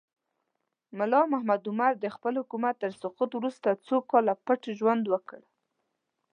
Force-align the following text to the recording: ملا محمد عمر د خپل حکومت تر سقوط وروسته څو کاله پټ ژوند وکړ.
ملا 0.97 1.21
محمد 1.31 1.63
عمر 1.71 1.93
د 1.99 2.05
خپل 2.15 2.33
حکومت 2.41 2.75
تر 2.83 2.91
سقوط 3.01 3.31
وروسته 3.35 3.69
څو 3.87 3.97
کاله 4.11 4.33
پټ 4.45 4.61
ژوند 4.79 5.03
وکړ. 5.13 5.41